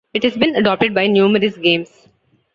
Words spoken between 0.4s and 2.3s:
adopted by numerous games.